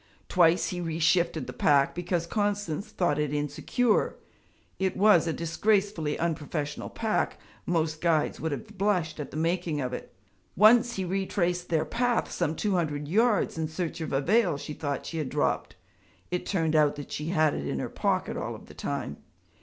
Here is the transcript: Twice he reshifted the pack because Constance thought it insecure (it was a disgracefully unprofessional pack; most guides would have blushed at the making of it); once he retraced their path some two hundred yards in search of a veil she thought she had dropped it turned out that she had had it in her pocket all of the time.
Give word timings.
Twice 0.29 0.69
he 0.69 0.81
reshifted 0.81 1.45
the 1.45 1.53
pack 1.53 1.93
because 1.93 2.25
Constance 2.25 2.87
thought 2.87 3.19
it 3.19 3.31
insecure 3.31 4.15
(it 4.79 4.97
was 4.97 5.27
a 5.27 5.31
disgracefully 5.31 6.17
unprofessional 6.17 6.89
pack; 6.89 7.37
most 7.67 8.01
guides 8.01 8.39
would 8.39 8.51
have 8.51 8.79
blushed 8.79 9.19
at 9.19 9.29
the 9.29 9.37
making 9.37 9.79
of 9.79 9.93
it); 9.93 10.11
once 10.55 10.93
he 10.95 11.05
retraced 11.05 11.69
their 11.69 11.85
path 11.85 12.31
some 12.31 12.55
two 12.55 12.71
hundred 12.73 13.07
yards 13.07 13.59
in 13.59 13.67
search 13.67 14.01
of 14.01 14.11
a 14.11 14.21
veil 14.21 14.57
she 14.57 14.73
thought 14.73 15.05
she 15.05 15.19
had 15.19 15.29
dropped 15.29 15.75
it 16.31 16.47
turned 16.47 16.75
out 16.75 16.95
that 16.95 17.11
she 17.11 17.27
had 17.27 17.53
had 17.53 17.61
it 17.61 17.67
in 17.69 17.77
her 17.77 17.87
pocket 17.87 18.35
all 18.35 18.55
of 18.55 18.65
the 18.65 18.73
time. 18.73 19.17